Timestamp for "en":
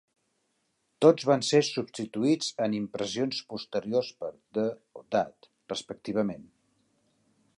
2.67-2.77